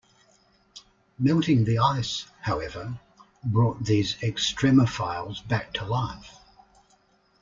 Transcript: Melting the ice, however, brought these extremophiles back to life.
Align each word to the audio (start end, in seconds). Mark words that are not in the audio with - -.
Melting 1.19 1.63
the 1.63 1.77
ice, 1.77 2.25
however, 2.39 2.99
brought 3.43 3.85
these 3.85 4.15
extremophiles 4.15 5.47
back 5.47 5.73
to 5.73 5.85
life. 5.85 6.39